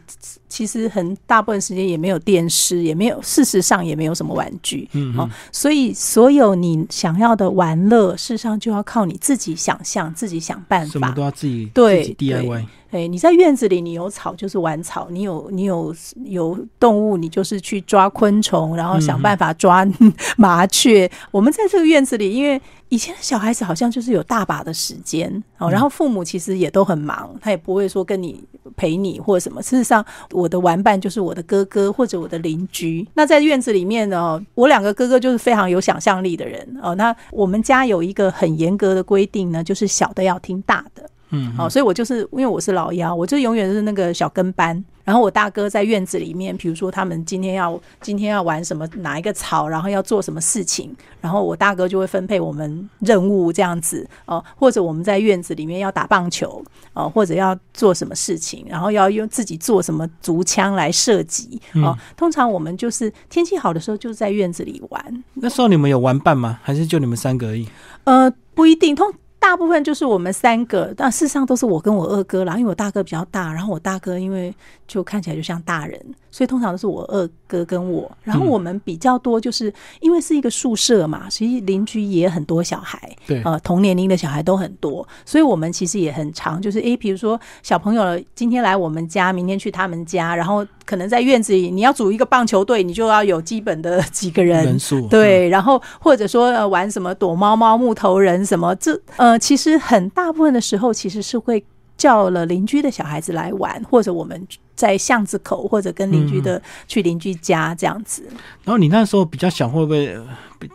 [0.48, 4.86] 其实很大部分时间也没有电视，也没有，事实上也没有什么玩具。
[4.92, 5.16] 嗯。
[5.16, 12.66] 哦，所以所有你想要的玩乐，事实上就要靠你自己想象，自己想办法，什么都要自己对 DIY。
[12.90, 19.86] 哎，你在院子里，你有草就是玩草，你有你有有动物，你就是去抓昆虫，然后想办法抓
[20.38, 21.10] 麻雀。
[21.30, 28.42] 我们在这个院子里，因为以前的小孩子好像就是有大把的时间哦，然后父母其实也都很忙，他也不会说跟你
[28.74, 29.62] 陪你或者什么。
[29.62, 33.06] 事实上，我的玩伴就是我的哥哥或者我的邻居。
[33.12, 36.94] 那在院子里面呢，我两个哥哥就是非常有想象力的人哦。
[36.94, 41.02] 那我们家有一个很严格的规定呢，就是小的要听大的。
[41.30, 44.82] 嗯，好，所以我就是因为我是老幺，我就永远是那个小跟班。
[45.04, 56.62] 然后我大哥在院子里面，比如说他们今天要今天要玩什么哪一个草，然后要做什么事情，然后我大哥就会分配我们任务这样子哦，或者我们在院子里面要打棒球
[56.92, 61.96] 哦，或者要做什么事情，然后要用自己做什么竹枪来射击哦。
[62.14, 65.24] 通常我们就是天气好的时候就在院子里玩。
[65.32, 66.60] 那时候你们有玩伴吗？
[66.62, 67.66] 还是就你们三个而已？
[68.04, 69.10] 呃，不一定通。
[69.38, 72.56] 大部分就是我们三个，但事实上都是我跟我二哥啦。
[72.58, 74.54] 因为我大哥比较大，然后我大哥因为
[74.86, 78.10] 就看起来就像大人，所以通常都是我二哥跟我。
[78.24, 86.60] 然后我们比较多，就是因为是一个宿舍嘛，所以邻居也很多小孩，对，呃，同年龄的小孩都很多，所以我们其实也很长。
[86.60, 95.48] 就是诶，比如说小朋友今天来我们家，明天去他们家，然后可能在院子里，你要组一个棒球队，你就要有基本的几个人人数，对。
[95.48, 99.28] 然后或者说呃玩什么躲猫猫、木头人什么这呃。
[99.28, 101.62] 呃，其实很大部分的时候，其实是会
[101.98, 108.22] 叫了邻居的小孩子来玩，或者我们在巷子口，或者跟邻居的去邻居家这样子。
[108.64, 110.16] 然后你那时候比较小，会不会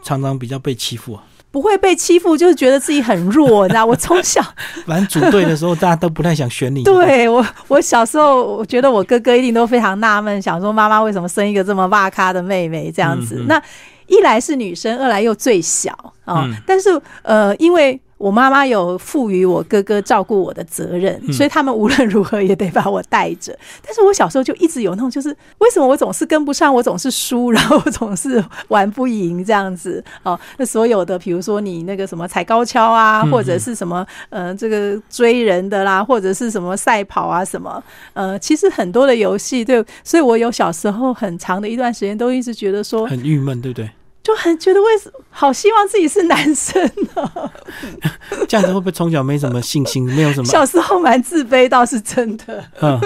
[0.04, 1.24] 常常比较被欺负啊？
[1.50, 3.86] 不会被欺负，就是觉得自己很弱，你知道？
[3.88, 4.42] 我从小
[4.86, 6.82] 反正组队的时候，大家都不太想选你。
[6.86, 13.46] 对我，我小时候我觉得我哥哥一定都非常纳闷，想说妈妈为什么生一个这么哇咖的妹妹这样子？
[13.48, 13.62] 那
[14.08, 16.50] 一来是女生，二来又最小啊。
[16.66, 17.98] 但是呃，因为。
[18.24, 23.54] 我妈妈有赋予我哥哥照顾我的责任，所以他们无论如何也得把我带着。
[23.86, 30.40] 但是我小时候就一直有那种，就是为什么我总是跟不上，我总是输，然后总是玩不赢这样子哦。
[30.56, 37.84] 那所有的，比如说你那个什么踩高跷啊，或者是什么呃这个追人的啦，或者是什么赛跑啊什么
[38.14, 43.90] 呃，其实很多的游戏对，所以我有小时候很长的一段时间都一直觉得说很郁闷，对不对？
[44.24, 46.82] 就很觉得为什么好希望自己是男生
[47.14, 47.52] 呢？
[48.48, 50.46] 这样子会不会从小没什么信心，没有什么？
[50.46, 52.64] 小时候蛮自卑，倒是真的。
[52.80, 52.98] 嗯，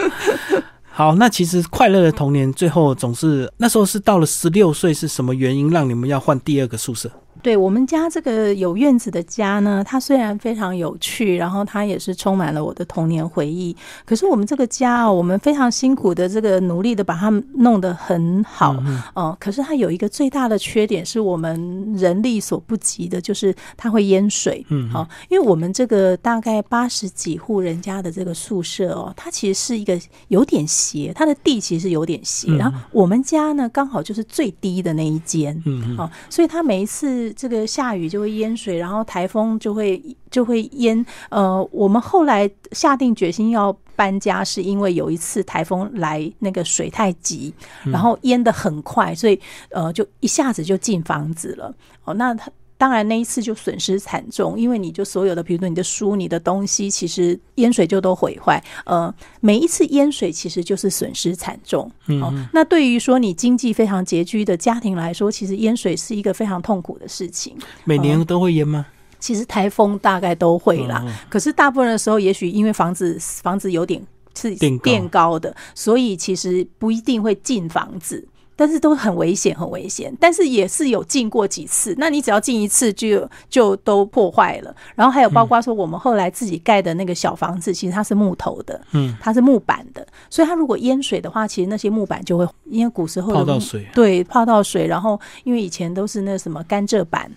[0.91, 7.09] 好，那其实快乐的童年最后总是那时候是到了十六岁，是什么原因让你们要换第二个宿舍？
[7.47, 13.73] 对我们家这个有院子的家呢，它虽然非常有趣，然后它也是充满了我的童年回忆。
[14.05, 18.75] 可是我们这个家哦，我们非常辛苦的这个努力的把它弄得很好，
[19.13, 24.65] 哦，可是它有一个最大的缺点，是我们人力所不及的，就是它会淹水。
[24.67, 32.51] 嗯，好，因为我们这个大概八十几户人家的这个宿舍哦，它其实是一个有点斜，它的地其实有点斜。
[32.57, 35.57] 然后我们家呢，刚好就是最低的那一间。
[35.65, 37.33] 嗯，好，所以它每一次。
[37.37, 41.05] 这个下雨就会淹水，然后台风就会就会淹。
[41.29, 47.53] 呃，我们后来下定决心要搬家，是因为有一次台风来，那个水太急，
[47.85, 51.73] 然后淹的很快，所以呃，就一下子就进房子了。
[52.03, 52.51] 哦，那他。
[52.77, 58.63] 当然，那一次就损失惨重，因为你就所有的，比如说你的书、你的东西，其实淹水就都毁坏。
[58.85, 61.89] 呃，每一次淹水其实就是损失惨重。
[62.05, 67.57] 嗯，那对于说你经济非常拮据的家庭来说，其实淹水是一个非常痛苦的事情。
[67.83, 68.85] 每年都会淹吗？
[69.19, 73.99] 其实台风大概都会啦，可是大部分的时候，也许因为房子房子有点
[74.37, 78.27] 是垫高的，所以其实不一定会进房子。
[78.57, 80.13] 但是都很危险，很危险。
[80.19, 84.75] 但是也是有进过几次，那你只要进一次就就都破坏了。
[84.95, 94.87] 然后还有包括说，我们后来自己盖的那个小房子，其实它是木头的，嗯，它是木板的，所以它如果淹水的话，其实那些木板就会因为古时候泡到水，对，泡到水。
[94.87, 97.31] 然后因为以前都是那什么甘蔗板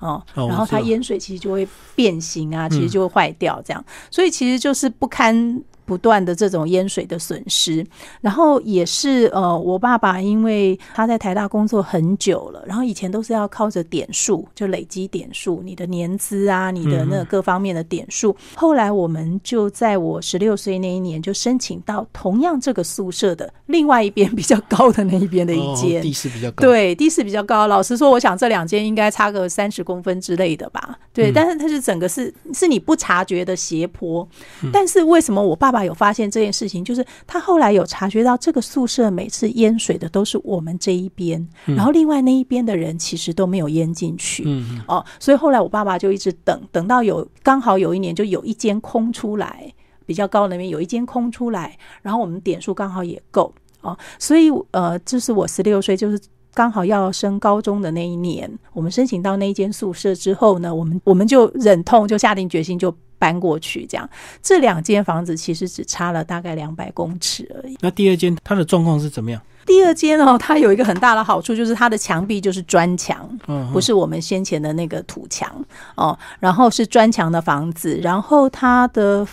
[0.00, 3.82] 哦，然后它淹水其实就会变形啊，其实就会坏掉这样。
[4.10, 5.62] 所以其实就是不堪。
[5.88, 7.84] 不断的这种淹水的损失，
[8.20, 18.36] 然后也是呃，我爸爸因为他在台大工作很久了，然后以前都是要靠着点数，就累积点数，你的年资啊，你的那各方面的点数。
[18.54, 27.66] 后来我们就在我十六岁那一年就申请到同样这个宿舍的另外一边比较高的那一边的一间，地势比较高，对，地势比较高。
[27.66, 31.32] 老实说，我想这两间应该差个三十公分之类的吧，对。
[31.32, 34.28] 但是它是整个是是你不察觉的斜坡，
[34.70, 35.77] 但是为什么我爸爸？
[35.84, 44.44] 有发现这件事情，就是他后来有察觉到这个宿舍每次淹水的都是我们这一边，然后另外那一边的人其实都没有淹进去。
[44.46, 49.72] 嗯哦，所以后来我爸爸就一直等，等到有刚好有一年就有一间空出来，
[50.06, 56.20] 比较高那边有一间空出来，然后我们点数刚好也够哦，所以呃，这是我十六岁，就是
[56.58, 62.92] 刚好要升高中的那一年，我们申请到那一间宿舍之后呢，我们我们就忍痛就下定决心就。
[63.20, 64.08] 搬过去，这样
[64.40, 67.76] 这两间房子其实只差了大概两百公尺而已。
[67.80, 69.42] 那第二间它的状况是怎么样？
[69.66, 75.52] 第二间哦，它有一个很大的好处，就是它的墙壁就是砖墙，嗯，不是我们先前的那个土墙
[75.96, 79.26] 哦，然后是砖墙的房子，然后它的。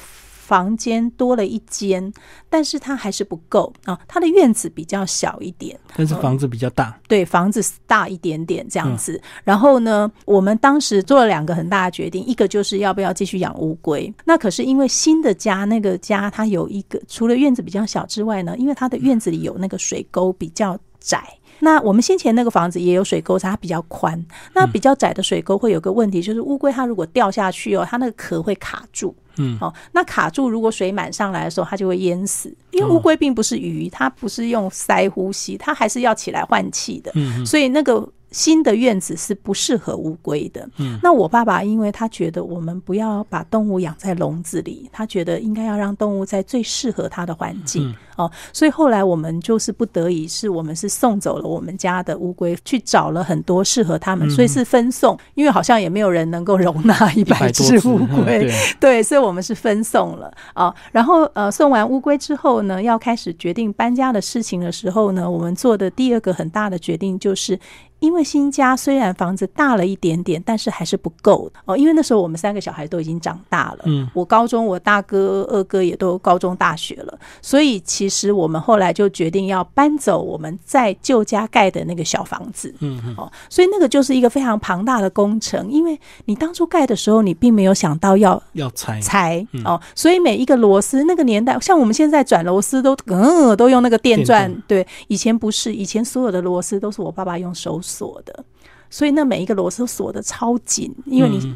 [0.46, 2.14] 房间多了一间，
[2.50, 4.00] 但是它还是不够啊。
[4.08, 6.96] 它的院子比较小一点，但是房子比较大。
[7.08, 9.20] 对，房子大一点点这样子。
[9.44, 14.14] 然后呢，我们当时做了两个很大的决定，一个就是要不要继续养乌龟。
[14.24, 21.24] 那可是因为新的家，那个家它有一个除了院子比较小之外呢，因为它的院子里有那个水沟比较窄。
[21.60, 24.24] 那我们先前那个房子也有水沟，它比较宽。
[24.54, 29.16] 那比较窄的水沟会有个问题，就是乌龟它如果掉下去哦，它那个壳会卡住。
[29.38, 32.54] 嗯，哦，那卡住，如果水满上来的时候，它就会淹死。
[32.72, 37.12] 因为乌龟并不是鱼，它不是用鳃呼吸，它还是要起来换气的。
[37.16, 38.08] 嗯，所以那个。
[38.32, 40.68] 新的院子是不适合乌龟的。
[40.78, 60.74] 嗯，那我爸爸因为他觉得我们不要把动物养在笼子里，他觉得应该要让动物在最适合它的环境哦，所以后来我们就是不得已，是我们是送走了我们家的乌龟，去找了很多适合他们，所以是分送，因为好像也没有人能够 容纳一百只乌龟， 对，所以我们是分送了啊。
[60.92, 67.60] 然后呃，送完乌龟之后呢，要开始决定搬家的事情的时候呢，我们做的第二个很大的决定就是。
[68.00, 71.76] 因为新家虽然房子大了一点点，但是还是不够哦。
[71.76, 85.72] 因为那时候我们三个小孩都已经长大了，嗯，我高中，我大哥、二哥也都高中、大学了，所以其实我们后来就决定要搬走我们在旧家盖的那个小房子，嗯嗯，哦，所以那个就是一个非常庞大的工程。
[85.72, 89.00] 因为你当初盖的时候，你并没有想到要要拆。
[89.00, 97.80] 拆哦，所以每一个螺丝，那个年代像我们现在转螺丝都嗯都用那个电钻，对，以前不是，以前所有的螺丝都是我爸爸用手。
[97.86, 98.44] 锁的，
[98.90, 101.56] 所以那每一个螺丝锁的超紧，因为你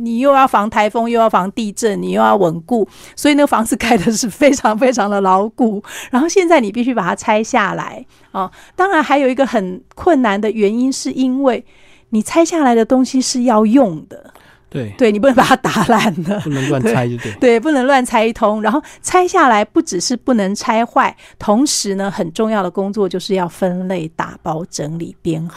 [0.00, 5.82] 你又要防台风，又要防地震，你又要稳固，所以那个房子盖的是非常非常的牢固。
[6.10, 8.50] 然后现在你必须把它拆下来啊！
[8.74, 11.64] 当然还有一个很困难的原因，是因为
[12.10, 14.32] 你拆下来的东西是要用的。
[14.68, 17.32] 对，对你不能把它打烂的，不能乱拆就对。
[17.40, 18.62] 对，不能乱拆一通。
[18.62, 25.48] 然后拆下来不只是不能拆坏，同时呢，很重要的工作就是要分类、打包、整理、编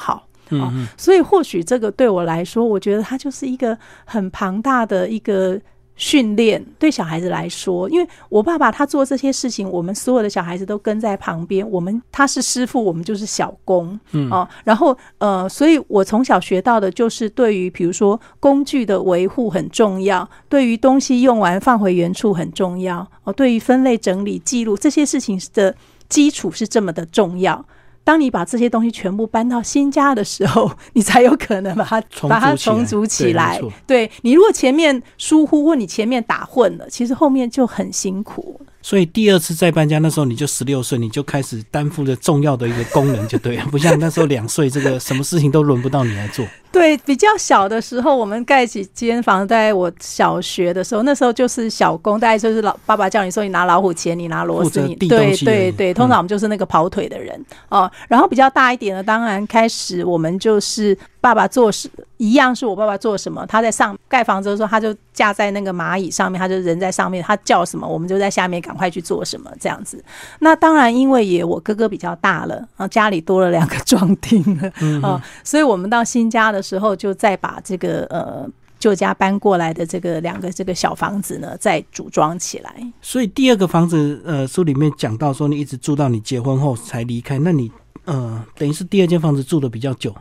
[0.50, 0.70] 号。
[0.74, 5.60] 嗯，所以或许这个对我来说，我觉得它就是一个很庞大的一个。
[5.96, 11.70] 训练对小孩子来说，因为我爸爸他做这些事情，我们所有的小孩子都跟在旁边。
[11.70, 14.46] 我们他是师傅，我们就是小工，嗯哦。
[14.64, 25.76] 然后呃，所以我从小学到的就是对于比如说工具的维护很重要，对于东西用完放回原处很重要哦，对于分类整理记录这些事情的
[26.10, 27.64] 基础是这么的重要。
[28.04, 33.60] 当你把这些东西全部搬到新家的时候， 你才有可能把它把它重组起来。
[33.88, 38.60] 对你，如果前面疏忽或你前面打混了，其实后面就很辛苦。
[38.84, 46.46] 所以第二次再搬家那时候你就十六岁，你就开始担负着重要的一个功能，就对了， 不像那时候两岁，这个什么事情都轮不到你来做。
[46.70, 57.90] 对，比较小的时候，我们盖几间房，在我小学的时候，那时候就是小工，大概就是老爸爸叫你说你拿老虎钳，你拿螺丝，你对对对，通常我们就是那个跑腿的人哦。
[58.10, 70.04] 然后比较大一点的，当然开始我们就是爸爸做事一样，是我爸爸做什么，他在上盖房子的时候，他就架在那个蚂蚁上面，他就人在上面，他叫什么，我们就在下面赶快去做什么这样子。
[70.40, 76.64] 那当然，因为也我哥哥比较大了，然后家里多了两个壮丁了啊，所以我们到新家的。
[76.64, 82.74] 时候就再把这个呃旧家搬过来的这个两个这个小房子呢，再组装起来。
[83.02, 87.70] 所以第二个房子呃书里面讲到说，你一直住到你结婚后才离开，那你
[88.06, 90.16] 呃等于是第二间房子住的比较久。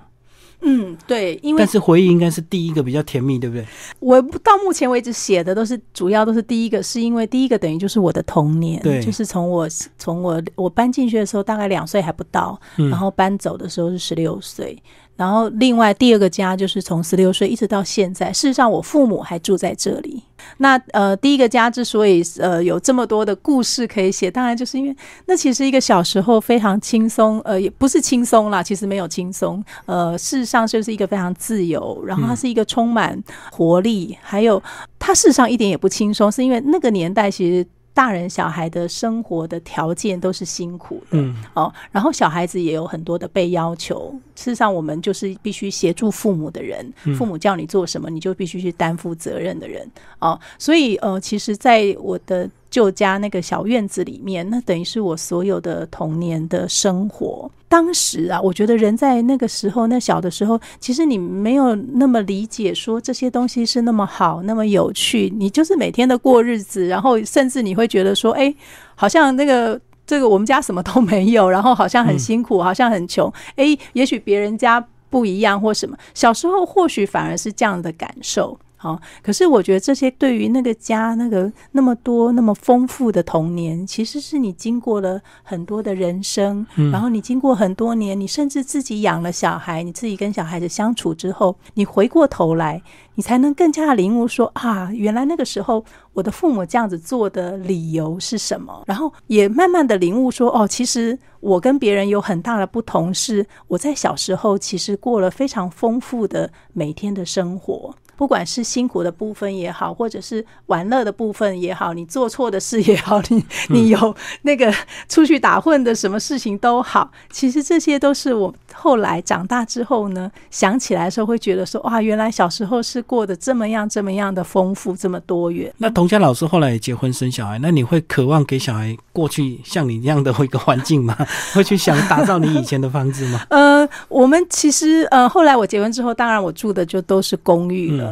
[0.63, 3.67] 嗯，对，因为但是回忆应该是第一个比较甜蜜，对不对？
[3.99, 14.81] 我到目前为止写的都是主要都是第一个，是因为第一个等于就是我的童年，对，就是从我从我我搬进去的时候大概两岁还不到，然后搬走的时候是十六岁。
[15.15, 18.33] 然后，另外第二个家就是从十六岁一直到现在。
[18.33, 20.23] 事实上，我父母还住在这里。
[20.57, 24.97] 那呃，第一个家之所以呃有这么多的故事可以写，当然就是因为
[25.27, 29.63] 那其实一个小时候非常轻松，呃，也不是轻松啦，其实没有轻松。
[29.87, 34.61] 呃，事实上就是一个非常自由，然后它是一个充满活力，还有
[34.99, 37.67] 它事实上一点也不轻松，是因为那个年代其实。
[37.95, 44.15] 大人小孩的生活的条件都是辛苦的，嗯，哦，然后小孩子也有很多的被要求。
[44.35, 49.89] 事实上，我们就是必须协助父母的人，父母叫你做什么，你就必须去担负责任的人，
[50.19, 52.49] 哦，所以呃，其实，在我的。
[52.73, 57.49] 旧家那个小院子里面，那等于是我所有的童年的生活。
[57.69, 65.31] 当时啊，我觉得人在那个时候，那小的时候，其实你没有那么理解说这些东西是那么好、那么有趣。
[65.37, 68.55] 你就是每天的过日子，然后甚至你会觉得说，哎，
[68.95, 73.31] 好像那个这个我们家什么都没有，然后好像很辛苦，好像很穷。
[73.57, 75.95] 哎，也许别人家不一样或什么。
[76.15, 78.59] 小时候或许反而是这样的感受。
[78.83, 92.83] 好，可是我觉得这些对于那个家那个那么多那么丰富的童年，其实是你经过了很多的人生，然后你经过很多年，你甚至自己养了小孩，你自己跟小孩子相处之后，你回过头来，
[93.15, 107.95] 你才能更加的领悟说啊，原来那个时候我的父母这样子做的理由是什么，然后也慢慢的领悟说哦，其实我跟别人有很大的不同，是我在小时候其实过了非常丰富的每天的生活。
[108.23, 114.73] 不管是辛苦的部分也好，或者是玩乐的部分也好，你做错的事也好，你 你有那个
[115.09, 125.75] 出去打混的什么事情都好，其实这些都是我后来长大之后呢，想起来的时候会觉得说，哇，原来小时候是过得这么样这么样的丰富，这么多元。
[125.79, 131.17] 那童佳老师后来也结婚生小孩，那你会渴望给小孩过去像你一样的一个环境吗？
[131.55, 133.45] 会去想打造你以前的房子吗？
[133.51, 138.12] 呃，我们其实呃，后来我结婚之后，当然我住的就都是公寓了。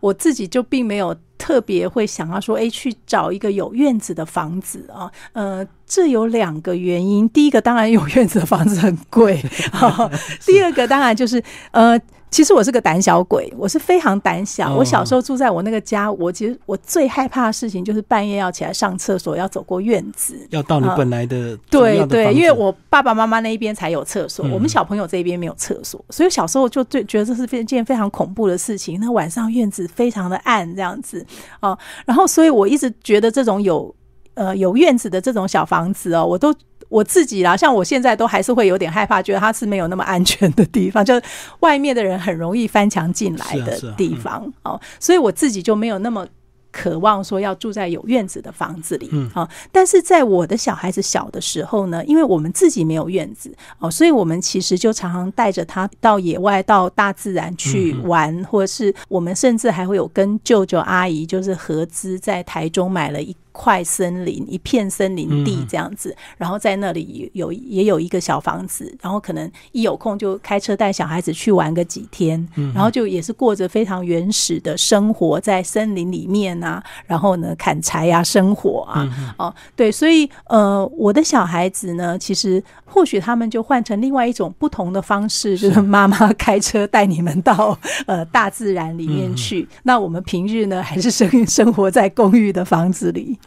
[0.00, 5.10] 我自己就并没有特别会想要说，哎，去找一个有院子的房子啊。
[5.32, 9.42] 呃，这有两个原因，第一个当然有院子的房子很贵，
[10.46, 12.00] 第二个当然就是呃。
[12.30, 14.74] 其实我是个胆小鬼，我是非常胆小。
[14.74, 29.00] 我小时候住在我那个家，我其实我最害怕的事情就是半夜要起来上厕所，要走过院子，要到你本来的对对，因为我爸爸妈妈那一边才有厕所，我们小朋友这边没有厕所，所以小时候就最觉得这是一件非常恐怖的事情。
[29.00, 31.26] 那晚上院子非常的暗，这样子
[31.58, 31.76] 啊，
[32.06, 33.92] 然后所以我一直觉得这种有
[34.34, 36.54] 呃有院子的这种小房子哦，我都。
[36.90, 41.22] 我自己啦，像我现在都还是会有点害怕，觉得它是没有那么安全的地方， 就是
[41.60, 46.26] 外面的人很容易翻墙进来的地方哦，所以我自己就没有那么。
[46.72, 76.50] 渴望说要住在有院子的房子里，嗯，好，但是在我的小孩子小的时候呢，因为我们自己没有院子哦，所以我们其实就常常带着他到野外、到大自然去玩，或者是我们甚至还会有跟舅舅阿姨就是合资在台中买了一块森林、一片森林地这样子，然后在那里有也有一个小房子，然后可能一有空就开车带小孩子去玩个几天，然后就也是过着非常原始的生活在森林里面。
[76.60, 89.66] 啊，然后呢，砍柴啊，生火啊，哦，对，所以呃，我的小孩子呢，其实或许他们就换成另外一种不同的方式，就是妈妈开车带你们到 呃大自然里面去。
[89.84, 93.38] 那我们平日呢，还是生生活在公寓的房子里，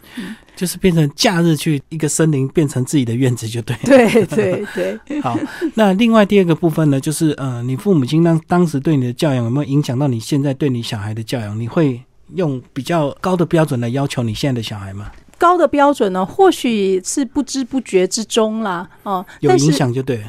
[0.56, 3.76] 就是变成假日去一个森林，变成自己的院子，就对。
[3.84, 5.22] 对对对。
[5.22, 5.38] 好，
[5.76, 11.60] 那另外第二个部分呢，就是呃，你父母亲当当时对你的教养有没有影响到你现在对你小孩的教养？
[11.60, 12.02] 你会？
[12.36, 15.12] 用比较高的标准来要求你现在的小孩吗？
[15.38, 20.24] 高的标准呢，或许是不知不觉之中啦，哦，有影响就对。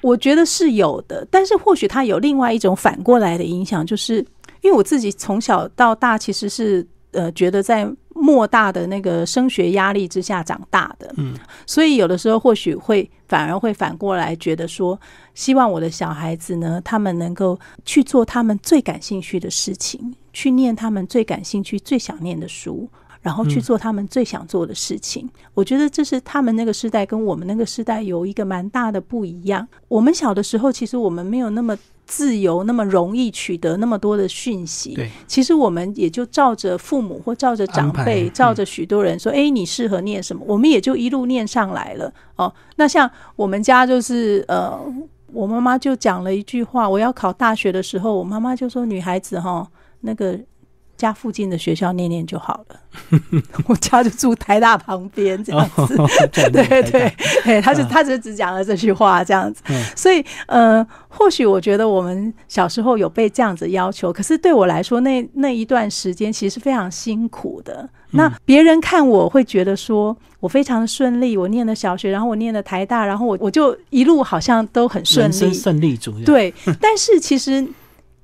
[0.00, 4.24] 我觉得是有的，但是或许它有另外一种反过来的影响，就是
[4.62, 7.86] 因为我自己从小到大其实是呃觉得在
[8.22, 11.34] 莫大的那个升学压力之下长大的，嗯，
[11.66, 14.96] 所以有的时候或许会反而会反过来觉得说，
[15.34, 20.14] 希望我的小孩子呢，他们能够去做他们最感兴趣的事情。
[20.32, 22.88] 去念他们最感兴趣、最想念的书，
[23.20, 25.28] 然后去做他们最想做的事情。
[25.52, 29.68] 我觉得这是他们那个时代跟我们那个时代有一个蛮大的不一样。
[29.88, 31.76] 我们小的时候，其实我们没有那么
[32.14, 34.94] 自由、那么容易取得那么多的讯息。
[34.94, 42.12] 对，其实我们也就照着父母或照着长辈、照着许多人说：“哎，你适合念什么？”我们也就一路念上来了。
[42.36, 44.78] 哦，那像我们家就是呃。
[45.32, 49.66] 我妈妈就讲了一句话：我要考大学的时候，我妈妈就说：“女孩子哈，
[50.00, 50.38] 那个。”
[51.02, 52.80] 家附近的学校念念就好了，
[53.66, 55.96] 我家就住台大旁边这样子，
[56.32, 57.12] 对对
[57.44, 59.62] 对，他就他就只讲了这句话这样子，
[59.96, 67.88] 所以呃，或许我觉得我们小时候有被这样子要求，可是对我来说，那那一段时间其实非常辛苦的。
[68.12, 76.24] 那别人看我会觉得说我非常的顺利，我念了小学，然后我念了台大，然后我我就一路好像都很顺利，顺利主义。
[76.24, 77.66] 对，但是其实。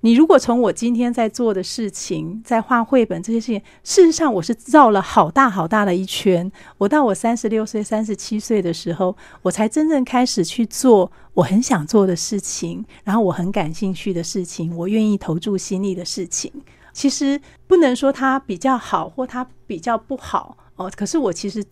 [0.01, 6.51] 你如果从我今天在做的事情，在画绘本这些事情，事实上我是绕了好大好大的一圈。
[6.79, 16.53] 我到我三十六岁、三十七岁的时候，我才真正开始去做我很想做的事情，然后我很感兴趣的事情，我愿意投注心力的事情。
[16.93, 20.89] 其实不能说它比较好或它比较不好哦。
[20.97, 21.65] 可是我其实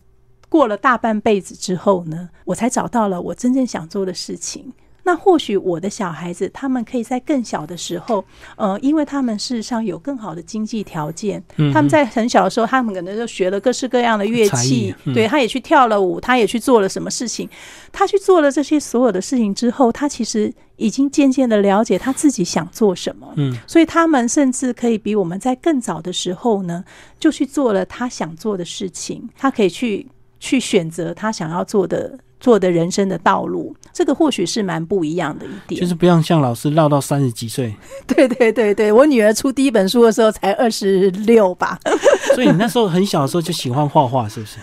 [0.49, 4.73] 过了大半辈子之后呢，我才找到了我真正想做的事情。
[5.07, 8.21] 那或许我的小孩子，他们可以在更小的时候，
[8.57, 11.41] 呃，因为他们事实上有更好的经济条件，
[11.73, 17.49] 他们在很小的时候，他们可能就学了各式各样的乐器，对，他也去跳了舞，他也去做了什么事情，
[17.93, 26.83] 他去做了这些所有的事情之后，他其实已经渐渐的了解他自己想做什么，嗯，所以他们甚至可以比我们在更早的时候呢，
[27.17, 30.05] 就去做了他想做的事情，他可以去
[30.37, 32.19] 去选择他想要做的。
[32.39, 37.75] 做的人生的道路，这个或许是蛮不一样的一点，就是不要像老师唠到三十几岁。
[38.05, 41.79] 对对对对，我女儿出第一本书的时候才二十六吧。
[42.35, 44.57] 所以你那时候很小的时候就喜欢画画，是不是？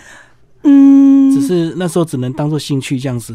[0.62, 3.34] 嗯，只是那时候只能当做兴趣这样子。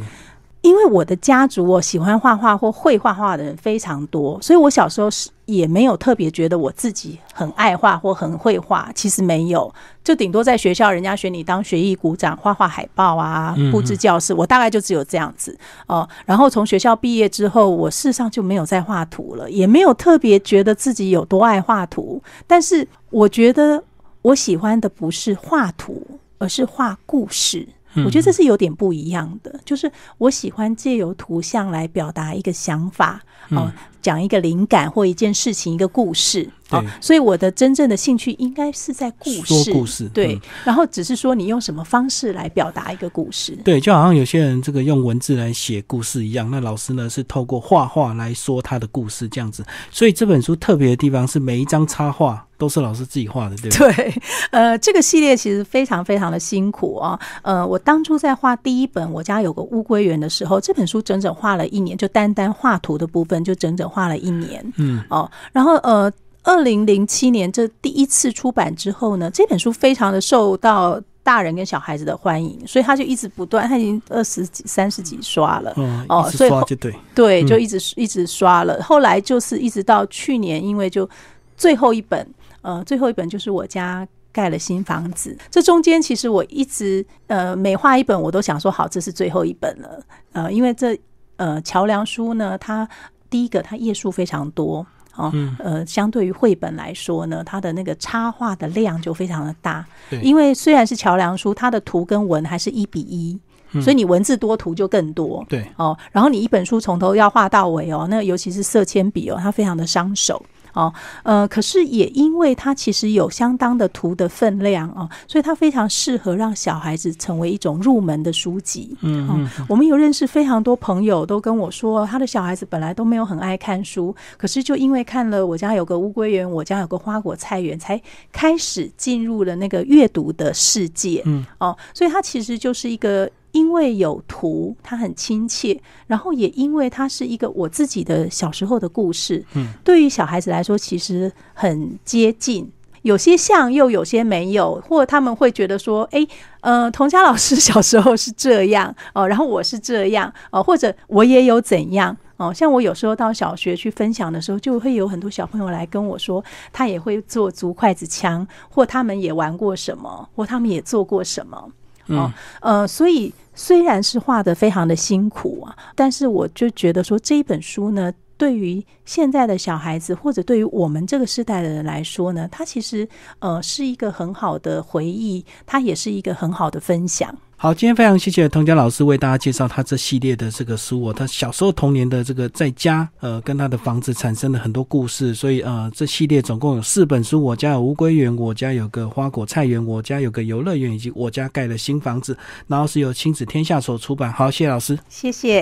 [0.61, 8.91] 因为我的家族，我喜欢画画或会画画的人非常多，所以我小时候是也没有特别觉得我自己很爱画或很会画。
[8.93, 15.57] 其实没有，就顶多在学校人家选你当学艺股长，画画海报啊，布置教室，我大概就只有这样子
[15.87, 16.07] 哦。
[16.25, 22.21] 然后从学校毕业之后，我事实上就没有再画图了，也没有特别觉得自己有多爱画图。
[22.45, 23.81] 但是我觉得
[24.21, 26.05] 我喜欢的不是画图，
[26.37, 27.65] 而是画故事。
[27.95, 33.71] 我觉得这是有点不一样的，就是我喜欢借由图像来表达一个想法，哦，
[34.01, 52.45] 讲一个灵感或一件事情、一个故事，哦，所以我的真正的兴趣应该是在故事，说故事，对，然后只是说你用什么方式来表达一个故事，对，就好像有些人这个用文字来写故事一样，那老师呢是透过画画来说他的故事这样子，所以这本书特别的地方是每一张插画。
[52.59, 53.93] 都是老师自己画的，对对？
[53.93, 57.17] 对， 呃，这个系列其实非常非常的辛苦啊。
[57.41, 64.73] 呃，我当初在画第一本《我家有个乌龟园》的时候，这本书整整画了一年，就单单画图的部分就整整画了一年。
[64.75, 66.11] 嗯，哦，然后呃，
[66.43, 75.73] 二零零七年这第一次出版之后呢，这本书非常的受到大人跟小孩子的欢迎，所以他就一直不断，他已经二十几、三十几刷了。
[76.09, 78.83] 哦，所以就对对，就一直一直刷了。
[78.83, 81.09] 后来就是一直到去年，因为就
[81.55, 82.27] 最后一本。
[82.61, 85.37] 呃，最后一本就是我家盖了新房子。
[85.49, 90.01] 这中间其实我一直呃每画一本，我都想说好，这是最后一本了。
[90.33, 90.99] 呃，因为这
[91.37, 92.87] 呃桥梁书呢，它
[93.29, 94.85] 第一个它页数非常多
[95.15, 99.85] 哦，呃，相对于绘本来说呢，它的那个插画的量就非常的大。
[100.21, 103.39] 因为虽然是桥梁书，它的图跟文还是一比一，
[103.81, 105.45] 所以你文字多，图就更多。
[105.49, 110.43] 对哦，然后你一本书从头要画到尾哦，那尤其是色铅笔哦，它非常的伤手。
[110.73, 110.93] 哦，
[111.23, 118.95] 呃，可是也因为它其实有相当的图的分量哦，所以它非常适合让小孩子成为一种入门的书籍。
[119.01, 128.01] 嗯嗯，我们有认识非常多朋友都跟我说，他的小孩子本来都没有很爱看书，可是就因为看了我家有个乌龟园，我家有个花果菜园，才
[128.31, 131.21] 开始进入了那个阅读的世界。
[131.25, 133.29] 嗯，哦，所以它其实就是一个。
[133.51, 142.71] 因为有图，它很亲切，然后也因为它是一个我自己的小时候的故事，嗯，对于小孩子来说，其实很接近，
[143.01, 146.25] 有些像，又有些没有，或他们会觉得说，哎，
[146.61, 161.71] 呃，童佳老师小时候是这样 哦，然后我是这样哦，或者我也有怎样哦，像我有时候到小学去分享的时候，就会有很多小朋友来跟我说，他也会做竹筷子枪，或他们也玩过什么，或他们也做过什么。
[162.09, 162.31] 哦，
[162.61, 173.07] 呃，所以虽然是画的非常的辛苦啊，但是我就觉得说这一本书呢，对于现在的小孩子或者对于我们这个时代的人来说呢，它其实
[173.39, 177.35] 呃是一个很好的回忆，它也是一个很好的分享。
[177.61, 192.37] 好，今天非常谢谢童佳老师为大家介绍他这系列的这个书哦，他小时候童年的这个在家，呃，跟他的房子产生了很多故事，所以呃，这系列总共有四本书，我家有乌龟园，我家有个花果菜园，我家有个游乐园，以及我家盖了新房子，
[192.67, 194.31] 然后是由亲子天下所出版。
[194.31, 195.61] 好，谢谢老师，谢谢。